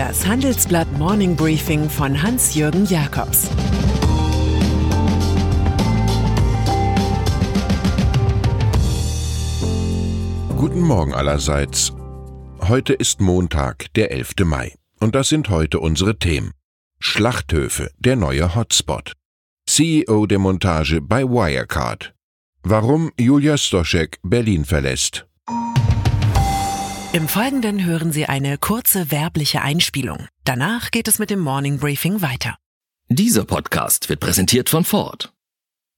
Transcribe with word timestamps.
Das 0.00 0.26
Handelsblatt 0.26 0.90
Morning 0.98 1.36
Briefing 1.36 1.90
von 1.90 2.22
Hans-Jürgen 2.22 2.86
Jakobs 2.86 3.50
Guten 10.56 10.80
Morgen 10.80 11.12
allerseits. 11.12 11.92
Heute 12.62 12.94
ist 12.94 13.20
Montag, 13.20 13.92
der 13.92 14.10
11. 14.10 14.36
Mai. 14.44 14.74
Und 15.00 15.14
das 15.14 15.28
sind 15.28 15.50
heute 15.50 15.78
unsere 15.80 16.18
Themen. 16.18 16.52
Schlachthöfe, 16.98 17.90
der 17.98 18.16
neue 18.16 18.54
Hotspot. 18.54 19.12
CEO 19.66 20.24
der 20.24 20.38
Montage 20.38 21.02
bei 21.02 21.24
Wirecard. 21.24 22.14
Warum 22.62 23.12
Julia 23.18 23.58
Stoschek 23.58 24.18
Berlin 24.22 24.64
verlässt. 24.64 25.26
Im 27.12 27.26
Folgenden 27.26 27.84
hören 27.84 28.12
Sie 28.12 28.26
eine 28.26 28.56
kurze 28.56 29.10
werbliche 29.10 29.62
Einspielung. 29.62 30.28
Danach 30.44 30.92
geht 30.92 31.08
es 31.08 31.18
mit 31.18 31.30
dem 31.30 31.40
Morning 31.40 31.80
Briefing 31.80 32.22
weiter. 32.22 32.54
Dieser 33.08 33.44
Podcast 33.44 34.08
wird 34.08 34.20
präsentiert 34.20 34.68
von 34.68 34.84
Ford. 34.84 35.32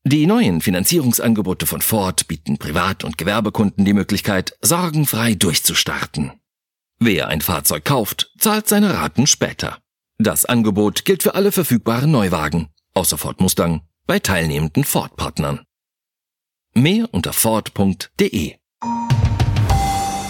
Die 0.04 0.24
neuen 0.26 0.62
Finanzierungsangebote 0.62 1.66
von 1.66 1.82
Ford 1.82 2.26
bieten 2.28 2.56
Privat- 2.56 3.04
und 3.04 3.18
Gewerbekunden 3.18 3.84
die 3.84 3.92
Möglichkeit, 3.92 4.56
sorgenfrei 4.62 5.34
durchzustarten. 5.34 6.32
Wer 6.98 7.28
ein 7.28 7.42
Fahrzeug 7.42 7.84
kauft, 7.84 8.32
zahlt 8.38 8.66
seine 8.66 8.94
Raten 8.94 9.26
später. 9.26 9.80
Das 10.16 10.46
Angebot 10.46 11.04
gilt 11.04 11.22
für 11.22 11.34
alle 11.34 11.52
verfügbaren 11.52 12.10
Neuwagen, 12.10 12.70
außer 12.94 13.18
Ford 13.18 13.38
Mustang, 13.38 13.82
bei 14.06 14.18
teilnehmenden 14.18 14.84
Ford-Partnern. 14.84 15.60
Mehr 16.72 17.12
unter 17.12 17.34
Ford.de 17.34 18.54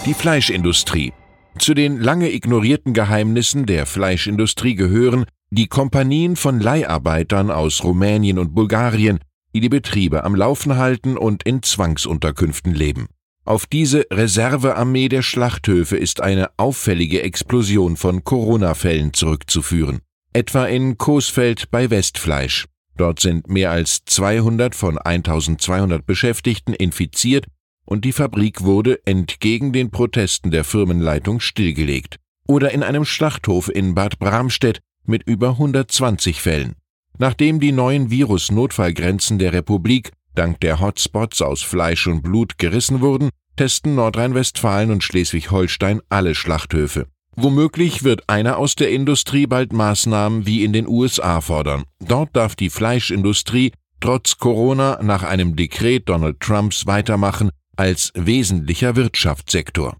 die 0.05 0.13
Fleischindustrie. 0.13 1.13
Zu 1.57 1.73
den 1.73 1.97
lange 1.97 2.29
ignorierten 2.29 2.93
Geheimnissen 2.93 3.65
der 3.65 3.85
Fleischindustrie 3.85 4.75
gehören 4.75 5.25
die 5.49 5.67
Kompanien 5.67 6.35
von 6.35 6.59
Leiharbeitern 6.59 7.49
aus 7.49 7.83
Rumänien 7.83 8.37
und 8.37 8.53
Bulgarien, 8.53 9.19
die 9.55 9.61
die 9.61 9.69
Betriebe 9.69 10.25
am 10.25 10.35
Laufen 10.35 10.75
halten 10.75 11.15
und 11.15 11.43
in 11.43 11.63
Zwangsunterkünften 11.63 12.73
leben. 12.73 13.07
Auf 13.45 13.65
diese 13.65 14.05
Reservearmee 14.11 15.07
der 15.07 15.21
Schlachthöfe 15.21 15.95
ist 15.95 16.21
eine 16.21 16.49
auffällige 16.57 17.21
Explosion 17.23 17.95
von 17.95 18.23
Corona-Fällen 18.23 19.13
zurückzuführen. 19.13 19.99
Etwa 20.33 20.65
in 20.65 20.97
Coesfeld 20.97 21.71
bei 21.71 21.89
Westfleisch. 21.89 22.65
Dort 22.97 23.21
sind 23.21 23.47
mehr 23.47 23.71
als 23.71 24.03
200 24.05 24.75
von 24.75 24.97
1200 24.97 26.05
Beschäftigten 26.05 26.73
infiziert 26.73 27.45
und 27.85 28.05
die 28.05 28.11
Fabrik 28.11 28.61
wurde 28.63 29.05
entgegen 29.05 29.73
den 29.73 29.91
Protesten 29.91 30.51
der 30.51 30.63
Firmenleitung 30.63 31.39
stillgelegt. 31.39 32.17
Oder 32.47 32.71
in 32.71 32.83
einem 32.83 33.05
Schlachthof 33.05 33.69
in 33.69 33.95
Bad 33.95 34.19
Bramstedt 34.19 34.81
mit 35.05 35.23
über 35.23 35.51
120 35.51 36.41
Fällen. 36.41 36.75
Nachdem 37.17 37.59
die 37.59 37.71
neuen 37.71 38.09
Virus-Notfallgrenzen 38.09 39.37
der 39.39 39.53
Republik 39.53 40.11
dank 40.35 40.59
der 40.61 40.79
Hotspots 40.79 41.41
aus 41.41 41.61
Fleisch 41.61 42.07
und 42.07 42.23
Blut 42.23 42.57
gerissen 42.57 43.01
wurden, 43.01 43.29
testen 43.55 43.95
Nordrhein-Westfalen 43.95 44.89
und 44.89 45.03
Schleswig-Holstein 45.03 46.01
alle 46.09 46.33
Schlachthöfe. 46.33 47.07
Womöglich 47.35 48.03
wird 48.03 48.29
einer 48.29 48.57
aus 48.57 48.75
der 48.75 48.91
Industrie 48.91 49.47
bald 49.47 49.73
Maßnahmen 49.73 50.45
wie 50.45 50.63
in 50.63 50.73
den 50.73 50.87
USA 50.87 51.41
fordern. 51.41 51.83
Dort 51.99 52.35
darf 52.35 52.55
die 52.55 52.69
Fleischindustrie 52.69 53.71
trotz 53.99 54.37
Corona 54.37 54.99
nach 55.01 55.23
einem 55.23 55.55
Dekret 55.55 56.09
Donald 56.09 56.39
Trumps 56.39 56.85
weitermachen 56.85 57.51
als 57.75 58.11
wesentlicher 58.15 58.95
Wirtschaftssektor. 58.95 59.97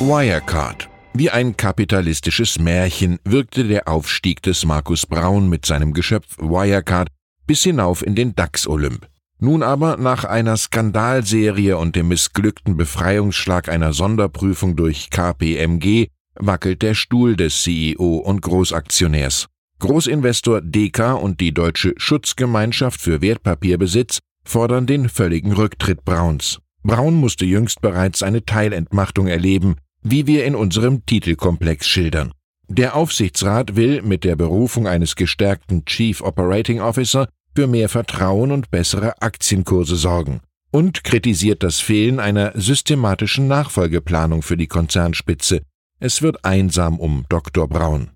Wirecard. 0.00 0.88
Wie 1.14 1.30
ein 1.30 1.56
kapitalistisches 1.56 2.58
Märchen 2.58 3.18
wirkte 3.24 3.64
der 3.64 3.88
Aufstieg 3.88 4.42
des 4.42 4.64
Markus 4.64 5.06
Braun 5.06 5.48
mit 5.48 5.66
seinem 5.66 5.92
Geschöpf 5.92 6.38
Wirecard 6.38 7.08
bis 7.46 7.62
hinauf 7.62 8.06
in 8.06 8.14
den 8.14 8.36
DAX-Olymp. 8.36 9.08
Nun 9.40 9.62
aber 9.62 9.96
nach 9.96 10.24
einer 10.24 10.56
Skandalserie 10.56 11.76
und 11.76 11.96
dem 11.96 12.08
missglückten 12.08 12.76
Befreiungsschlag 12.76 13.68
einer 13.68 13.92
Sonderprüfung 13.92 14.76
durch 14.76 15.10
KPMG 15.10 16.08
wackelt 16.34 16.82
der 16.82 16.94
Stuhl 16.94 17.36
des 17.36 17.62
CEO 17.62 18.18
und 18.18 18.42
Großaktionärs. 18.42 19.46
Großinvestor 19.80 20.60
Deka 20.60 21.12
und 21.12 21.40
die 21.40 21.54
Deutsche 21.54 21.94
Schutzgemeinschaft 21.96 23.00
für 23.00 23.20
Wertpapierbesitz 23.20 24.18
fordern 24.48 24.86
den 24.86 25.08
völligen 25.08 25.52
Rücktritt 25.52 26.04
Brauns. 26.04 26.58
Braun 26.82 27.14
musste 27.14 27.44
jüngst 27.44 27.80
bereits 27.80 28.22
eine 28.22 28.44
Teilentmachtung 28.44 29.26
erleben, 29.26 29.76
wie 30.02 30.26
wir 30.26 30.44
in 30.44 30.54
unserem 30.54 31.04
Titelkomplex 31.04 31.86
schildern. 31.86 32.32
Der 32.68 32.96
Aufsichtsrat 32.96 33.76
will 33.76 34.02
mit 34.02 34.24
der 34.24 34.36
Berufung 34.36 34.86
eines 34.86 35.16
gestärkten 35.16 35.84
Chief 35.84 36.20
Operating 36.20 36.80
Officer 36.80 37.28
für 37.54 37.66
mehr 37.66 37.88
Vertrauen 37.88 38.52
und 38.52 38.70
bessere 38.70 39.20
Aktienkurse 39.20 39.96
sorgen 39.96 40.40
und 40.70 41.02
kritisiert 41.02 41.62
das 41.62 41.80
Fehlen 41.80 42.20
einer 42.20 42.52
systematischen 42.54 43.48
Nachfolgeplanung 43.48 44.42
für 44.42 44.56
die 44.56 44.66
Konzernspitze. 44.66 45.62
Es 45.98 46.22
wird 46.22 46.44
einsam 46.44 47.00
um 47.00 47.24
Dr. 47.28 47.68
Braun. 47.68 48.10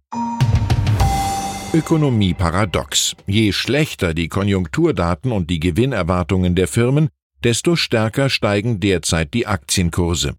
Ökonomie-Paradox. 1.75 3.17
Je 3.27 3.51
schlechter 3.53 4.13
die 4.13 4.29
Konjunkturdaten 4.29 5.33
und 5.33 5.49
die 5.49 5.59
Gewinnerwartungen 5.59 6.55
der 6.55 6.69
Firmen, 6.69 7.09
desto 7.43 7.77
stärker 7.77 8.29
steigen 8.29 8.79
derzeit 8.79 9.33
die 9.33 9.47
Aktienkurse. 9.47 10.35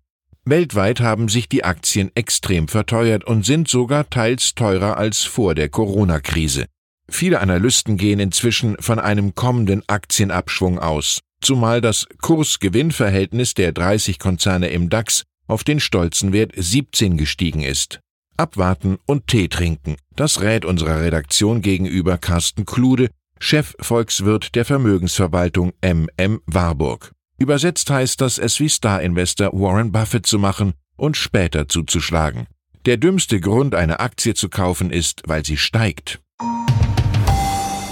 Weltweit 0.45 0.99
haben 0.99 1.29
sich 1.29 1.49
die 1.49 1.63
Aktien 1.63 2.11
extrem 2.13 2.67
verteuert 2.67 3.23
und 3.23 3.45
sind 3.45 3.67
sogar 3.67 4.09
teils 4.11 4.53
teurer 4.53 4.97
als 4.97 5.23
vor 5.23 5.55
der 5.55 5.69
Corona-Krise. 5.69 6.65
Viele 7.09 7.41
Analysten 7.41 7.97
gehen 7.97 8.19
inzwischen 8.19 8.77
von 8.79 8.99
einem 8.99 9.33
kommenden 9.33 9.81
Aktienabschwung 9.87 10.77
aus, 10.77 11.21
zumal 11.41 11.81
das 11.81 12.07
Kurs-Gewinn-Verhältnis 12.21 13.55
der 13.55 13.71
30 13.71 14.19
Konzerne 14.19 14.67
im 14.67 14.89
DAX 14.89 15.23
auf 15.47 15.63
den 15.63 15.79
stolzen 15.79 16.31
Wert 16.31 16.51
17 16.55 17.17
gestiegen 17.17 17.63
ist. 17.63 18.02
Abwarten 18.37 18.97
und 19.05 19.27
Tee 19.27 19.47
trinken. 19.47 19.95
Das 20.15 20.41
rät 20.41 20.65
unserer 20.65 21.01
Redaktion 21.01 21.61
gegenüber 21.61 22.17
Carsten 22.17 22.65
Klude, 22.65 23.09
Chefvolkswirt 23.39 24.55
der 24.55 24.65
Vermögensverwaltung 24.65 25.73
MM 25.81 26.39
Warburg. 26.45 27.11
Übersetzt 27.37 27.89
heißt 27.89 28.21
das, 28.21 28.37
es 28.37 28.59
wie 28.59 28.69
Star-Investor 28.69 29.51
Warren 29.53 29.91
Buffett 29.91 30.25
zu 30.25 30.39
machen 30.39 30.73
und 30.95 31.17
später 31.17 31.67
zuzuschlagen. 31.67 32.47
Der 32.85 32.97
dümmste 32.97 33.39
Grund, 33.39 33.75
eine 33.75 33.99
Aktie 33.99 34.33
zu 34.33 34.49
kaufen, 34.49 34.91
ist, 34.91 35.23
weil 35.25 35.45
sie 35.45 35.57
steigt. 35.57 36.21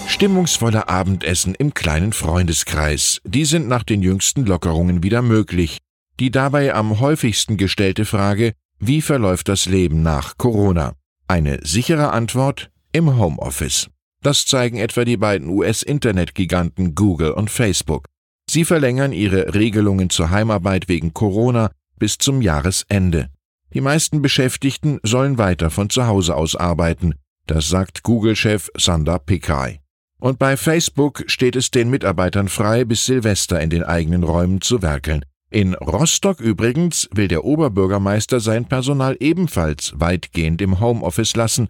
Stimmungsvolle 0.07 0.89
Abendessen 0.89 1.55
im 1.55 1.73
kleinen 1.73 2.11
Freundeskreis. 2.13 3.21
Die 3.23 3.45
sind 3.45 3.67
nach 3.67 3.83
den 3.83 4.01
jüngsten 4.01 4.45
Lockerungen 4.45 5.03
wieder 5.03 5.21
möglich. 5.21 5.77
Die 6.19 6.29
dabei 6.29 6.73
am 6.73 6.99
häufigsten 6.99 7.57
gestellte 7.57 8.05
Frage, 8.05 8.53
wie 8.83 9.01
verläuft 9.01 9.47
das 9.47 9.67
Leben 9.67 10.01
nach 10.01 10.39
Corona? 10.39 10.95
Eine 11.27 11.59
sichere 11.61 12.11
Antwort 12.11 12.71
im 12.91 13.15
Homeoffice. 13.15 13.89
Das 14.23 14.47
zeigen 14.47 14.77
etwa 14.77 15.05
die 15.05 15.17
beiden 15.17 15.49
US-Internetgiganten 15.49 16.95
Google 16.95 17.31
und 17.31 17.51
Facebook. 17.51 18.05
Sie 18.49 18.65
verlängern 18.65 19.13
ihre 19.13 19.53
Regelungen 19.53 20.09
zur 20.09 20.31
Heimarbeit 20.31 20.89
wegen 20.89 21.13
Corona 21.13 21.69
bis 21.99 22.17
zum 22.17 22.41
Jahresende. 22.41 23.29
Die 23.73 23.81
meisten 23.81 24.23
Beschäftigten 24.23 24.99
sollen 25.03 25.37
weiter 25.37 25.69
von 25.69 25.91
zu 25.91 26.07
Hause 26.07 26.35
aus 26.35 26.55
arbeiten, 26.55 27.13
das 27.45 27.69
sagt 27.69 28.01
Google-Chef 28.01 28.69
Sander 28.75 29.19
Pichai. 29.19 29.79
Und 30.19 30.39
bei 30.39 30.57
Facebook 30.57 31.23
steht 31.27 31.55
es 31.55 31.69
den 31.69 31.91
Mitarbeitern 31.91 32.47
frei, 32.47 32.83
bis 32.83 33.05
Silvester 33.05 33.61
in 33.61 33.69
den 33.69 33.83
eigenen 33.83 34.23
Räumen 34.23 34.59
zu 34.59 34.81
werkeln. 34.81 35.23
In 35.53 35.73
Rostock 35.73 36.39
übrigens 36.39 37.09
will 37.13 37.27
der 37.27 37.43
Oberbürgermeister 37.43 38.39
sein 38.39 38.69
Personal 38.69 39.17
ebenfalls 39.19 39.91
weitgehend 39.97 40.61
im 40.61 40.79
Homeoffice 40.79 41.35
lassen. 41.35 41.67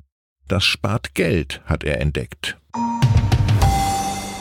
Das 0.47 0.63
spart 0.63 1.15
Geld, 1.15 1.61
hat 1.65 1.83
er 1.83 1.99
entdeckt. 1.99 2.59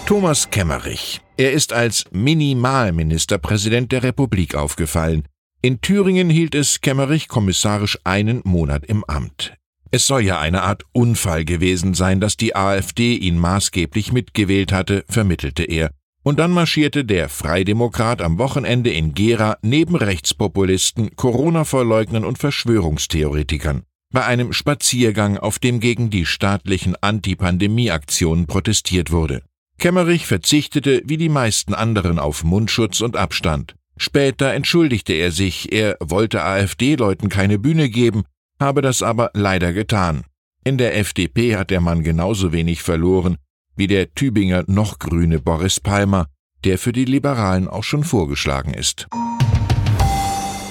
Thomas 0.04 0.50
Kemmerich. 0.50 1.22
Er 1.38 1.52
ist 1.52 1.72
als 1.72 2.04
Minimalministerpräsident 2.10 3.92
der 3.92 4.02
Republik 4.02 4.54
aufgefallen. 4.54 5.24
In 5.62 5.80
Thüringen 5.80 6.28
hielt 6.28 6.54
es 6.54 6.82
Kemmerich 6.82 7.28
kommissarisch 7.28 7.98
einen 8.04 8.42
Monat 8.44 8.84
im 8.84 9.04
Amt. 9.04 9.54
Es 9.90 10.06
soll 10.06 10.20
ja 10.20 10.38
eine 10.38 10.64
Art 10.64 10.84
Unfall 10.92 11.46
gewesen 11.46 11.94
sein, 11.94 12.20
dass 12.20 12.36
die 12.36 12.54
AfD 12.54 13.14
ihn 13.14 13.38
maßgeblich 13.38 14.12
mitgewählt 14.12 14.70
hatte, 14.70 15.04
vermittelte 15.08 15.64
er. 15.64 15.92
Und 16.30 16.38
dann 16.38 16.52
marschierte 16.52 17.04
der 17.04 17.28
Freidemokrat 17.28 18.22
am 18.22 18.38
Wochenende 18.38 18.90
in 18.90 19.14
Gera 19.14 19.58
neben 19.62 19.96
Rechtspopulisten, 19.96 21.16
Corona-Verleugnern 21.16 22.24
und 22.24 22.38
Verschwörungstheoretikern. 22.38 23.82
Bei 24.12 24.24
einem 24.24 24.52
Spaziergang, 24.52 25.38
auf 25.38 25.58
dem 25.58 25.80
gegen 25.80 26.08
die 26.08 26.26
staatlichen 26.26 26.94
Anti-Pandemie-Aktionen 27.00 28.46
protestiert 28.46 29.10
wurde. 29.10 29.42
Kemmerich 29.80 30.24
verzichtete 30.24 31.02
wie 31.04 31.16
die 31.16 31.28
meisten 31.28 31.74
anderen 31.74 32.20
auf 32.20 32.44
Mundschutz 32.44 33.00
und 33.00 33.16
Abstand. 33.16 33.74
Später 33.96 34.54
entschuldigte 34.54 35.14
er 35.14 35.32
sich, 35.32 35.72
er 35.72 35.96
wollte 35.98 36.44
AfD-Leuten 36.44 37.28
keine 37.28 37.58
Bühne 37.58 37.88
geben, 37.88 38.22
habe 38.60 38.82
das 38.82 39.02
aber 39.02 39.32
leider 39.34 39.72
getan. 39.72 40.22
In 40.62 40.78
der 40.78 40.96
FDP 40.96 41.56
hat 41.56 41.70
der 41.70 41.80
Mann 41.80 42.04
genauso 42.04 42.52
wenig 42.52 42.82
verloren 42.82 43.36
wie 43.80 43.86
der 43.86 44.14
Tübinger 44.14 44.62
noch 44.66 44.98
grüne 44.98 45.40
Boris 45.40 45.80
Palmer, 45.80 46.26
der 46.64 46.76
für 46.76 46.92
die 46.92 47.06
Liberalen 47.06 47.66
auch 47.66 47.82
schon 47.82 48.04
vorgeschlagen 48.04 48.74
ist. 48.74 49.08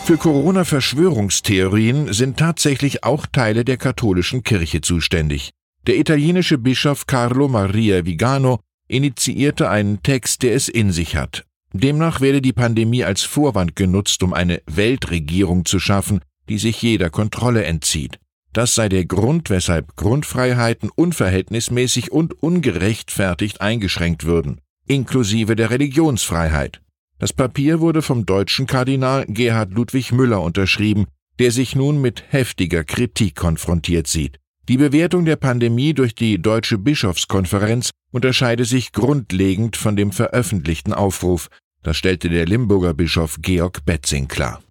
Für 0.05 0.17
Corona-Verschwörungstheorien 0.17 2.13
sind 2.13 2.37
tatsächlich 2.37 3.03
auch 3.03 3.25
Teile 3.25 3.65
der 3.65 3.77
katholischen 3.77 4.43
Kirche 4.43 4.81
zuständig. 4.81 5.49
Der 5.87 5.97
italienische 5.97 6.59
Bischof 6.59 7.07
Carlo 7.07 7.47
Maria 7.47 8.05
Vigano 8.05 8.59
initiierte 8.87 9.71
einen 9.71 10.03
Text, 10.03 10.43
der 10.43 10.53
es 10.53 10.69
in 10.69 10.91
sich 10.91 11.15
hat. 11.15 11.45
Demnach 11.73 12.21
werde 12.21 12.43
die 12.43 12.53
Pandemie 12.53 13.03
als 13.03 13.23
Vorwand 13.23 13.75
genutzt, 13.75 14.21
um 14.21 14.35
eine 14.35 14.61
Weltregierung 14.67 15.65
zu 15.65 15.79
schaffen, 15.79 16.21
die 16.47 16.59
sich 16.59 16.79
jeder 16.83 17.09
Kontrolle 17.09 17.63
entzieht. 17.63 18.19
Das 18.53 18.73
sei 18.73 18.89
der 18.89 19.05
Grund, 19.05 19.49
weshalb 19.49 19.95
Grundfreiheiten 19.95 20.89
unverhältnismäßig 20.93 22.11
und 22.11 22.41
ungerechtfertigt 22.41 23.61
eingeschränkt 23.61 24.25
würden, 24.25 24.61
inklusive 24.87 25.55
der 25.55 25.69
Religionsfreiheit. 25.69 26.81
Das 27.19 27.33
Papier 27.33 27.79
wurde 27.79 28.01
vom 28.01 28.25
deutschen 28.25 28.65
Kardinal 28.65 29.25
Gerhard 29.27 29.73
Ludwig 29.73 30.11
Müller 30.11 30.41
unterschrieben, 30.41 31.05
der 31.37 31.51
sich 31.51 31.75
nun 31.75 32.01
mit 32.01 32.23
heftiger 32.29 32.83
Kritik 32.83 33.35
konfrontiert 33.35 34.07
sieht. 34.07 34.39
Die 34.67 34.77
Bewertung 34.77 35.25
der 35.25 35.35
Pandemie 35.35 35.93
durch 35.93 36.15
die 36.15 36.41
Deutsche 36.41 36.77
Bischofskonferenz 36.77 37.91
unterscheide 38.11 38.65
sich 38.65 38.91
grundlegend 38.91 39.77
von 39.77 39.95
dem 39.95 40.11
veröffentlichten 40.11 40.93
Aufruf, 40.93 41.49
das 41.81 41.97
stellte 41.97 42.29
der 42.29 42.45
Limburger 42.45 42.93
Bischof 42.93 43.37
Georg 43.41 43.85
Betzing 43.85 44.27
klar. 44.27 44.61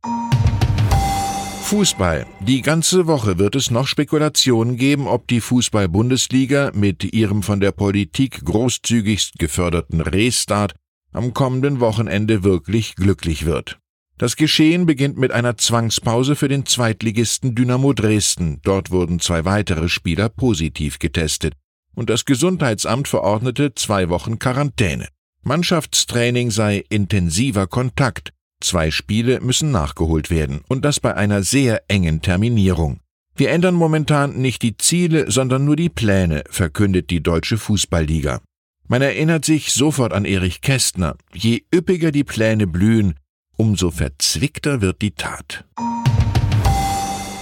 Fußball. 1.69 2.25
Die 2.41 2.63
ganze 2.63 3.07
Woche 3.07 3.37
wird 3.37 3.55
es 3.55 3.71
noch 3.71 3.87
Spekulationen 3.87 4.79
geben, 4.79 5.07
ob 5.07 5.29
die 5.29 5.43
Fußball-Bundesliga 5.43 6.71
mit 6.73 7.13
ihrem 7.13 7.43
von 7.43 7.61
der 7.61 7.73
Politik 7.73 8.43
großzügigst 8.43 9.39
geförderten 9.39 10.01
Restart 10.01 10.75
am 11.13 11.35
kommenden 11.35 11.79
Wochenende 11.79 12.43
wirklich 12.43 12.95
glücklich 12.95 13.45
wird. 13.45 13.79
Das 14.17 14.37
Geschehen 14.37 14.87
beginnt 14.87 15.19
mit 15.19 15.31
einer 15.31 15.59
Zwangspause 15.59 16.37
für 16.37 16.49
den 16.49 16.65
Zweitligisten 16.65 17.55
Dynamo 17.55 17.93
Dresden. 17.93 18.61
Dort 18.63 18.91
wurden 18.91 19.21
zwei 19.21 19.45
weitere 19.45 19.91
Spieler 19.91 20.31
positiv 20.31 20.99
getestet. 20.99 21.53
Und 21.95 22.09
das 22.09 22.25
Gesundheitsamt 22.25 23.09
verordnete 23.09 23.75
zwei 23.75 24.09
Wochen 24.09 24.39
Quarantäne. 24.39 25.09
Mannschaftstraining 25.43 26.51
sei 26.51 26.83
intensiver 26.89 27.67
Kontakt. 27.67 28.33
Zwei 28.61 28.91
Spiele 28.91 29.41
müssen 29.41 29.71
nachgeholt 29.71 30.31
werden 30.31 30.63
und 30.69 30.85
das 30.85 31.01
bei 31.01 31.15
einer 31.15 31.43
sehr 31.43 31.83
engen 31.89 32.23
Terminierung. 32.23 33.01
Wir 33.37 33.51
ändern 33.51 33.77
momentan 33.77 34.37
nicht 34.37 34.63
die 34.63 34.77
Ziele, 34.77 35.31
sondern 35.31 35.65
nur 35.65 35.77
die 35.77 35.89
Pläne, 35.89 36.43
verkündet 36.51 37.11
die 37.11 37.23
Deutsche 37.23 37.57
Fußballliga. 37.57 38.41
Man 38.89 39.01
erinnert 39.01 39.45
sich 39.45 39.73
sofort 39.73 40.13
an 40.13 40.25
Erich 40.25 40.61
Kästner. 40.61 41.17
Je 41.33 41.63
üppiger 41.73 42.11
die 42.11 42.25
Pläne 42.25 42.67
blühen, 42.67 43.15
umso 43.57 43.93
verzwickter 43.93 44.81
wird 44.81 45.03
die 45.03 45.13
Tat. 45.13 45.65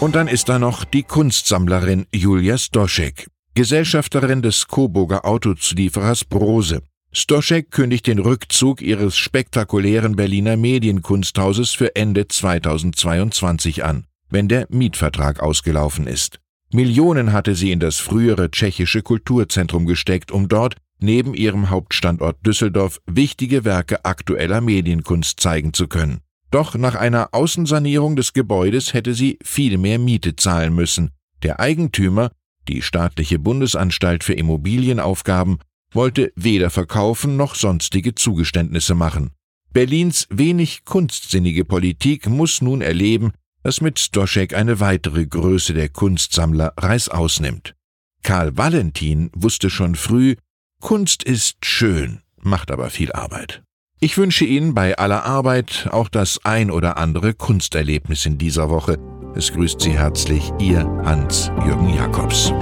Und 0.01 0.15
dann 0.15 0.29
ist 0.29 0.51
da 0.51 0.59
noch 0.59 0.85
die 0.85 1.03
Kunstsammlerin 1.03 2.07
Julia 2.13 2.59
Stoschek, 2.59 3.29
Gesellschafterin 3.55 4.43
des 4.43 4.69
Coburger 4.69 5.25
Autozulieferers 5.25 6.27
Brose. 6.27 6.83
Stoschek 7.13 7.71
kündigt 7.71 8.07
den 8.07 8.19
Rückzug 8.19 8.83
ihres 8.83 9.17
spektakulären 9.17 10.17
Berliner 10.17 10.57
Medienkunsthauses 10.57 11.73
für 11.73 11.97
Ende 11.97 12.29
2022 12.29 13.85
an, 13.85 14.05
wenn 14.29 14.49
der 14.49 14.67
Mietvertrag 14.69 15.41
ausgelaufen 15.41 16.07
ist. 16.07 16.41
Millionen 16.73 17.33
hatte 17.33 17.55
sie 17.55 17.73
in 17.73 17.81
das 17.81 17.99
frühere 17.99 18.51
tschechische 18.51 19.03
Kulturzentrum 19.03 19.87
gesteckt, 19.87 20.31
um 20.31 20.49
dort 20.49 20.77
neben 20.99 21.35
ihrem 21.35 21.71
Hauptstandort 21.71 22.45
Düsseldorf 22.45 23.01
wichtige 23.07 23.65
Werke 23.65 24.05
aktueller 24.05 24.61
Medienkunst 24.61 25.41
zeigen 25.41 25.73
zu 25.73 25.89
können. 25.89 26.21
Doch 26.51 26.75
nach 26.75 26.95
einer 26.95 27.31
Außensanierung 27.33 28.17
des 28.17 28.33
Gebäudes 28.33 28.95
hätte 28.95 29.15
sie 29.15 29.39
viel 29.43 29.79
mehr 29.79 29.99
Miete 29.99 30.37
zahlen 30.37 30.75
müssen. 30.75 31.11
Der 31.43 31.61
Eigentümer, 31.61 32.31
die 32.69 32.83
staatliche 32.83 33.39
Bundesanstalt 33.39 34.25
für 34.25 34.35
Immobilienaufgaben, 34.35 35.59
wollte 35.93 36.33
weder 36.37 36.71
verkaufen 36.71 37.37
noch 37.37 37.55
sonstige 37.55 38.15
Zugeständnisse 38.15 38.95
machen. 38.95 39.31
Berlins 39.73 40.27
wenig 40.31 40.85
kunstsinnige 40.85 41.65
Politik 41.65 42.29
muss 42.29 42.63
nun 42.63 42.81
erleben, 42.81 43.33
dass 43.63 43.81
mit 43.81 43.99
Stoschek 43.99 44.55
eine 44.55 44.81
weitere 44.81 45.27
Größe 45.27 45.75
der 45.75 45.89
Kunstsammler 45.89 46.73
Reißaus 46.77 47.41
nimmt. 47.41 47.75
Karl 48.23 48.57
Valentin 48.57 49.31
wusste 49.35 49.71
schon 49.71 49.95
früh, 49.95 50.37
Kunst 50.81 51.23
ist 51.23 51.65
schön, 51.65 52.21
macht 52.41 52.71
aber 52.71 52.91
viel 52.91 53.13
Arbeit. 53.13 53.63
Ich 53.99 54.19
wünsche 54.19 54.45
Ihnen 54.45 54.75
bei 54.75 54.97
aller 54.99 55.25
Arbeit 55.25 55.89
auch 55.91 56.09
das 56.09 56.45
ein 56.45 56.71
oder 56.71 56.97
andere 56.97 57.35
Kunsterlebnis 57.35 58.27
in 58.27 58.39
dieser 58.39 58.69
Woche. 58.69 58.99
Es 59.35 59.53
grüßt 59.53 59.81
Sie 59.81 59.93
herzlich 59.93 60.53
Ihr 60.59 60.85
Hans-Jürgen 61.05 61.95
Jakobs. 61.95 62.53